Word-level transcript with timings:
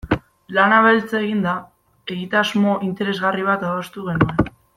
Lana 0.57 0.77
beltz 0.85 1.09
eginda, 1.19 1.53
egitasmo 2.15 2.75
interesgarri 2.89 3.47
bat 3.51 3.69
adostu 3.71 4.09
genuen. 4.11 4.53